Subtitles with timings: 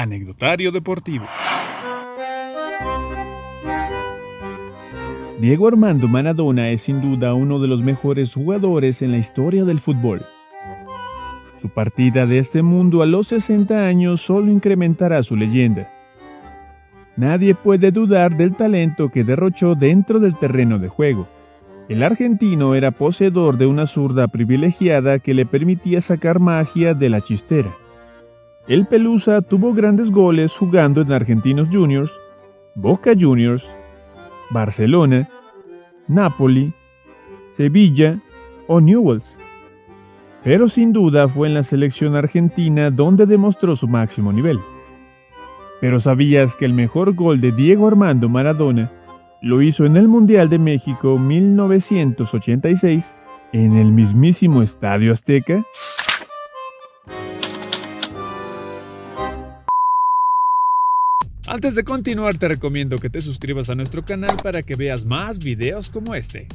[0.00, 1.26] Anecdotario Deportivo.
[5.40, 9.80] Diego Armando Maradona es sin duda uno de los mejores jugadores en la historia del
[9.80, 10.22] fútbol.
[11.60, 15.90] Su partida de este mundo a los 60 años solo incrementará su leyenda.
[17.16, 21.26] Nadie puede dudar del talento que derrochó dentro del terreno de juego.
[21.88, 27.20] El argentino era poseedor de una zurda privilegiada que le permitía sacar magia de la
[27.20, 27.74] chistera.
[28.68, 32.12] El Pelusa tuvo grandes goles jugando en Argentinos Juniors,
[32.74, 33.66] Boca Juniors,
[34.50, 35.26] Barcelona,
[36.06, 36.74] Napoli,
[37.50, 38.18] Sevilla
[38.66, 39.38] o Newells.
[40.44, 44.58] Pero sin duda fue en la selección argentina donde demostró su máximo nivel.
[45.80, 48.90] Pero ¿sabías que el mejor gol de Diego Armando Maradona
[49.40, 53.14] lo hizo en el Mundial de México 1986
[53.54, 55.64] en el mismísimo Estadio Azteca?
[61.58, 65.40] Antes de continuar te recomiendo que te suscribas a nuestro canal para que veas más
[65.40, 66.46] videos como este.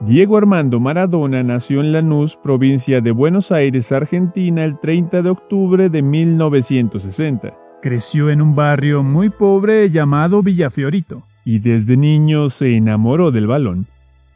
[0.00, 5.90] Diego Armando Maradona nació en Lanús, provincia de Buenos Aires, Argentina, el 30 de octubre
[5.90, 7.54] de 1960.
[7.82, 13.88] Creció en un barrio muy pobre llamado Villafiorito y desde niño se enamoró del balón.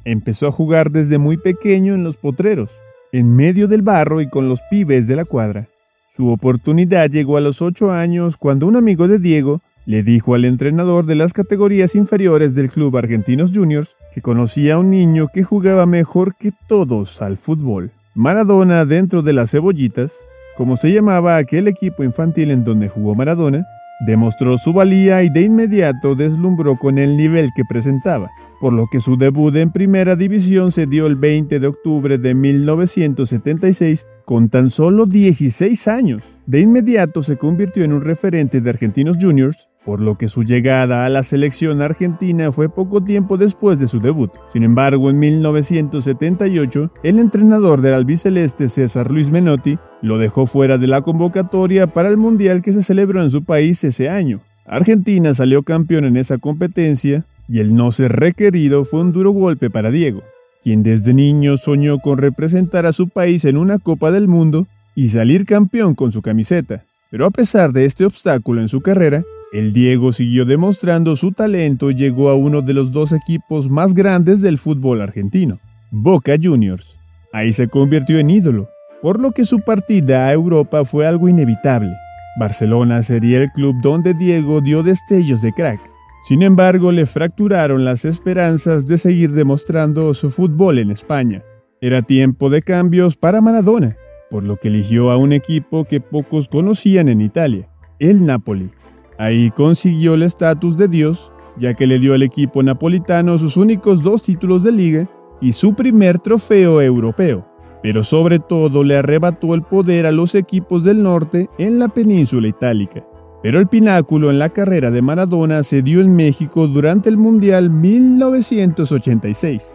[0.05, 2.72] Empezó a jugar desde muy pequeño en los potreros,
[3.12, 5.70] en medio del barro y con los pibes de la cuadra.
[6.08, 10.44] Su oportunidad llegó a los ocho años cuando un amigo de Diego le dijo al
[10.44, 15.42] entrenador de las categorías inferiores del club Argentinos Juniors que conocía a un niño que
[15.42, 17.90] jugaba mejor que todos al fútbol.
[18.14, 20.14] Maradona dentro de las cebollitas,
[20.56, 23.66] como se llamaba aquel equipo infantil en donde jugó Maradona,
[24.06, 29.00] demostró su valía y de inmediato deslumbró con el nivel que presentaba, por lo que
[29.00, 34.70] su debut en primera división se dio el 20 de octubre de 1976 con tan
[34.70, 36.22] solo 16 años.
[36.46, 41.06] De inmediato se convirtió en un referente de Argentinos Juniors, por lo que su llegada
[41.06, 44.33] a la selección argentina fue poco tiempo después de su debut.
[44.52, 50.89] Sin embargo, en 1978, el entrenador del albiceleste César Luis Menotti lo dejó fuera de
[50.89, 54.40] la convocatoria para el Mundial que se celebró en su país ese año.
[54.67, 59.70] Argentina salió campeón en esa competencia y el no ser requerido fue un duro golpe
[59.70, 60.24] para Diego
[60.62, 65.08] quien desde niño soñó con representar a su país en una Copa del Mundo y
[65.08, 66.84] salir campeón con su camiseta.
[67.11, 69.22] Pero a pesar de este obstáculo en su carrera,
[69.52, 73.95] el Diego siguió demostrando su talento y llegó a uno de los dos equipos más
[73.95, 76.98] grandes del fútbol argentino, Boca Juniors.
[77.33, 78.68] Ahí se convirtió en ídolo,
[79.02, 81.92] por lo que su partida a Europa fue algo inevitable.
[82.39, 85.80] Barcelona sería el club donde Diego dio destellos de crack.
[86.27, 91.45] Sin embargo, le fracturaron las esperanzas de seguir demostrando su fútbol en España.
[91.81, 93.97] Era tiempo de cambios para Maradona,
[94.29, 97.69] por lo que eligió a un equipo que pocos conocían en Italia,
[98.01, 98.70] el Napoli.
[99.19, 104.03] Ahí consiguió el estatus de Dios, ya que le dio al equipo napolitano sus únicos
[104.03, 105.08] dos títulos de liga
[105.41, 107.47] y su primer trofeo europeo,
[107.85, 112.48] pero sobre todo le arrebató el poder a los equipos del norte en la península
[112.48, 113.07] itálica.
[113.42, 117.70] Pero el pináculo en la carrera de Maradona se dio en México durante el Mundial
[117.70, 119.70] 1986.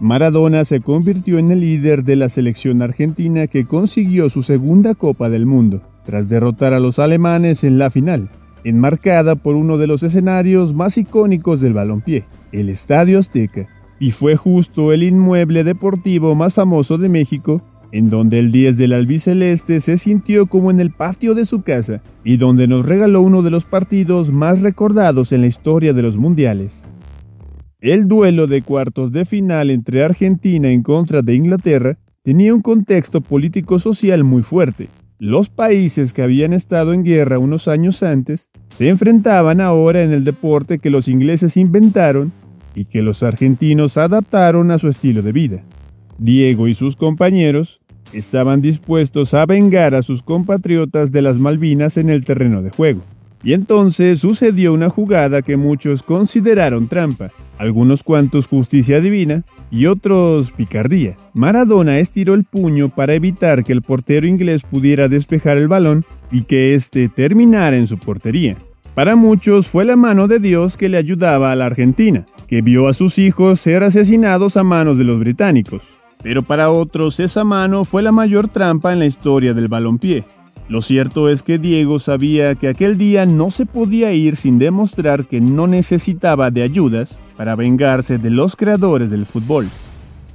[0.00, 5.28] Maradona se convirtió en el líder de la selección argentina que consiguió su segunda Copa
[5.28, 8.30] del Mundo, tras derrotar a los alemanes en la final,
[8.64, 14.36] enmarcada por uno de los escenarios más icónicos del balompié, el Estadio Azteca, y fue
[14.36, 19.96] justo el inmueble deportivo más famoso de México en donde el 10 del albiceleste se
[19.96, 23.64] sintió como en el patio de su casa y donde nos regaló uno de los
[23.64, 26.84] partidos más recordados en la historia de los mundiales.
[27.80, 33.22] El duelo de cuartos de final entre Argentina en contra de Inglaterra tenía un contexto
[33.22, 34.88] político-social muy fuerte.
[35.18, 40.24] Los países que habían estado en guerra unos años antes se enfrentaban ahora en el
[40.24, 42.32] deporte que los ingleses inventaron
[42.74, 45.64] y que los argentinos adaptaron a su estilo de vida.
[46.18, 47.79] Diego y sus compañeros
[48.12, 53.02] estaban dispuestos a vengar a sus compatriotas de las Malvinas en el terreno de juego.
[53.42, 60.52] Y entonces sucedió una jugada que muchos consideraron trampa, algunos cuantos justicia divina y otros
[60.52, 61.16] picardía.
[61.32, 66.42] Maradona estiró el puño para evitar que el portero inglés pudiera despejar el balón y
[66.42, 68.56] que éste terminara en su portería.
[68.94, 72.88] Para muchos fue la mano de Dios que le ayudaba a la Argentina, que vio
[72.88, 75.99] a sus hijos ser asesinados a manos de los británicos.
[76.22, 80.24] Pero para otros esa mano fue la mayor trampa en la historia del balompié.
[80.68, 85.26] Lo cierto es que Diego sabía que aquel día no se podía ir sin demostrar
[85.26, 89.68] que no necesitaba de ayudas para vengarse de los creadores del fútbol,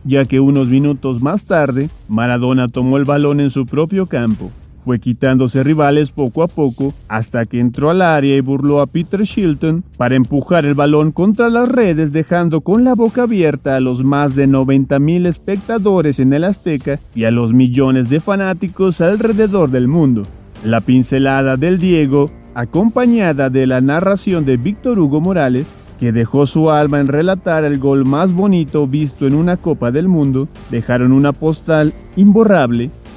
[0.04, 4.52] ya que unos minutos más tarde Maradona tomó el balón en su propio campo,
[4.86, 9.24] Fue quitándose rivales poco a poco hasta que entró al área y burló a Peter
[9.24, 14.04] Shilton para empujar el balón contra las redes dejando con la boca abierta a los
[14.04, 19.72] más de 90 mil espectadores en el Azteca y a los millones de fanáticos alrededor
[19.72, 20.22] del mundo.
[20.64, 26.70] La pincelada del Diego, acompañada de la narración de Víctor Hugo Morales, que dejó su
[26.70, 31.34] alma en relatar el gol más bonito visto en una Copa del Mundo, dejaron una
[31.34, 32.92] postal imborrable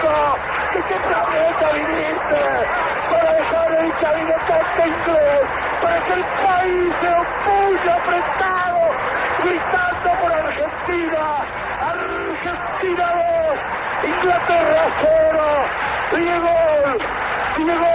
[0.00, 2.42] ¿De qué planeta viniste?
[3.10, 5.46] Para dejar el cabinete inglés,
[5.82, 8.82] para que el país se opulle apretado,
[9.42, 11.24] gritando por Argentina.
[11.80, 13.06] Argentina
[13.44, 15.40] 2, Inglaterra 0.
[16.12, 16.54] Diego,
[17.56, 17.92] Diego,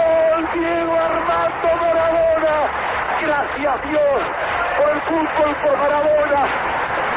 [0.54, 2.56] Diego Armando Maradona.
[3.22, 4.20] Gracias Dios
[4.78, 6.42] por el fútbol, por Maradona,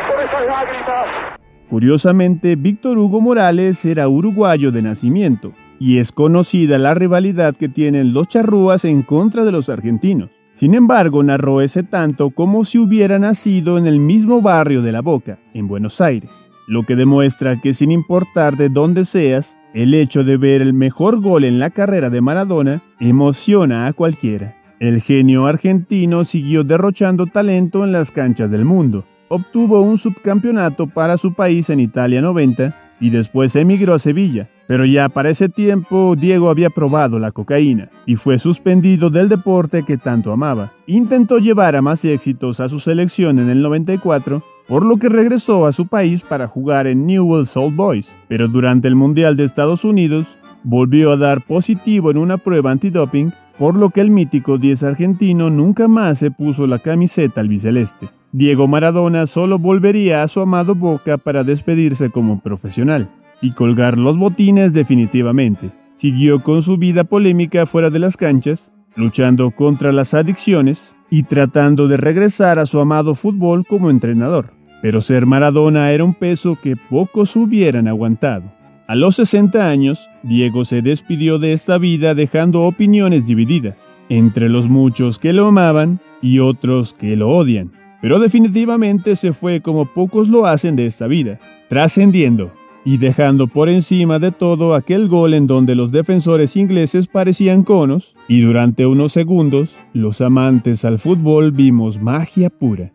[0.08, 1.29] por esas lágrimas.
[1.70, 8.12] Curiosamente, Víctor Hugo Morales era uruguayo de nacimiento, y es conocida la rivalidad que tienen
[8.12, 10.32] los charrúas en contra de los argentinos.
[10.52, 15.02] Sin embargo, narró ese tanto como si hubiera nacido en el mismo barrio de La
[15.02, 20.24] Boca, en Buenos Aires, lo que demuestra que sin importar de dónde seas, el hecho
[20.24, 24.58] de ver el mejor gol en la carrera de Maradona emociona a cualquiera.
[24.80, 31.18] El genio argentino siguió derrochando talento en las canchas del mundo, obtuvo un subcampeonato para
[31.18, 34.50] su país en Italia 90 y después emigró a Sevilla.
[34.68, 39.84] Pero ya para ese tiempo Diego había probado la cocaína y fue suspendido del deporte
[39.84, 40.74] que tanto amaba.
[40.86, 45.66] Intentó llevar a más éxitos a su selección en el 94, por lo que regresó
[45.66, 48.10] a su país para jugar en Newell's Old Boys.
[48.28, 53.34] Pero durante el Mundial de Estados Unidos volvió a dar positivo en una prueba antidoping,
[53.58, 58.19] por lo que el mítico 10 argentino nunca más se puso la camiseta albiceleste.
[58.32, 63.10] Diego Maradona solo volvería a su amado Boca para despedirse como profesional
[63.42, 65.72] y colgar los botines definitivamente.
[65.96, 71.88] Siguió con su vida polémica fuera de las canchas, luchando contra las adicciones y tratando
[71.88, 74.54] de regresar a su amado fútbol como entrenador.
[74.84, 78.44] Pero ser Maradona era un peso que pocos hubieran aguantado.
[78.88, 84.70] A los 60 años, Diego se despidió de esta vida dejando opiniones divididas, entre los
[84.70, 90.30] muchos que lo amaban y otros que lo odian pero definitivamente se fue como pocos
[90.30, 92.52] lo hacen de esta vida, trascendiendo
[92.86, 98.16] y dejando por encima de todo aquel gol en donde los defensores ingleses parecían conos
[98.28, 102.92] y durante unos segundos los amantes al fútbol vimos magia pura.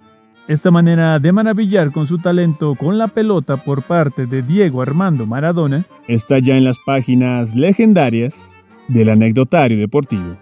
[0.47, 5.27] Esta manera de maravillar con su talento con la pelota por parte de Diego Armando
[5.27, 8.51] Maradona está ya en las páginas legendarias
[8.89, 10.37] del anecdotario deportivo.